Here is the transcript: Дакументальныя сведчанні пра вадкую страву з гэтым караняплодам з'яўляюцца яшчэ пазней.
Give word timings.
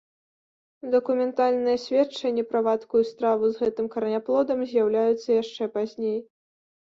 Дакументальныя 0.93 1.77
сведчанні 1.83 2.43
пра 2.53 2.59
вадкую 2.67 3.01
страву 3.11 3.45
з 3.51 3.55
гэтым 3.63 3.85
караняплодам 3.95 4.59
з'яўляюцца 4.71 5.29
яшчэ 5.43 5.63
пазней. 5.77 6.19